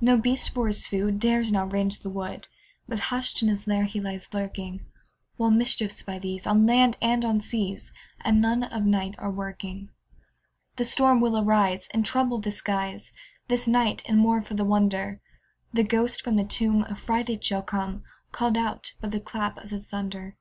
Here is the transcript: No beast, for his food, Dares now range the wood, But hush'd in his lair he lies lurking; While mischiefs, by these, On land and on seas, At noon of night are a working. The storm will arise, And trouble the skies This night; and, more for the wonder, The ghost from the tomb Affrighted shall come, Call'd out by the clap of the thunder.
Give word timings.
No 0.00 0.16
beast, 0.16 0.50
for 0.50 0.66
his 0.66 0.88
food, 0.88 1.20
Dares 1.20 1.52
now 1.52 1.64
range 1.64 2.00
the 2.00 2.10
wood, 2.10 2.48
But 2.88 2.98
hush'd 3.14 3.44
in 3.44 3.48
his 3.48 3.68
lair 3.68 3.84
he 3.84 4.00
lies 4.00 4.26
lurking; 4.34 4.84
While 5.36 5.52
mischiefs, 5.52 6.02
by 6.02 6.18
these, 6.18 6.48
On 6.48 6.66
land 6.66 6.96
and 7.00 7.24
on 7.24 7.40
seas, 7.40 7.92
At 8.22 8.34
noon 8.34 8.64
of 8.64 8.84
night 8.84 9.14
are 9.18 9.28
a 9.28 9.30
working. 9.30 9.90
The 10.74 10.84
storm 10.84 11.20
will 11.20 11.38
arise, 11.38 11.86
And 11.94 12.04
trouble 12.04 12.40
the 12.40 12.50
skies 12.50 13.12
This 13.46 13.68
night; 13.68 14.02
and, 14.08 14.18
more 14.18 14.42
for 14.42 14.54
the 14.54 14.64
wonder, 14.64 15.20
The 15.72 15.84
ghost 15.84 16.22
from 16.24 16.34
the 16.34 16.42
tomb 16.44 16.84
Affrighted 16.90 17.44
shall 17.44 17.62
come, 17.62 18.02
Call'd 18.32 18.56
out 18.56 18.94
by 19.00 19.10
the 19.10 19.20
clap 19.20 19.58
of 19.58 19.70
the 19.70 19.78
thunder. 19.80 20.36